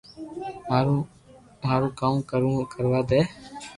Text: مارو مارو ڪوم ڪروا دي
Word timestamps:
مارو 0.69 0.95
مارو 1.65 1.87
ڪوم 1.99 2.15
ڪروا 2.73 2.99
دي 3.09 3.21